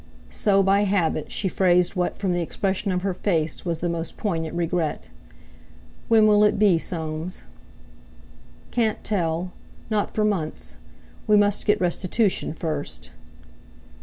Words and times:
So, 0.31 0.63
by 0.63 0.85
habit, 0.85 1.31
she 1.31 1.47
phrased 1.47 1.93
what, 1.93 2.17
from 2.17 2.33
the 2.33 2.41
expression 2.41 2.91
of 2.91 3.03
her 3.03 3.13
face, 3.13 3.63
was 3.63 3.77
the 3.77 3.87
most 3.87 4.17
poignant 4.17 4.55
regret. 4.57 5.09
"When 6.07 6.25
will 6.25 6.43
it 6.43 6.57
be, 6.57 6.79
Soames?" 6.79 7.43
"Can't 8.71 9.03
tell—not 9.03 10.15
for 10.15 10.25
months. 10.25 10.77
We 11.27 11.37
must 11.37 11.67
get 11.67 11.79
restitution 11.79 12.51
first." 12.51 13.11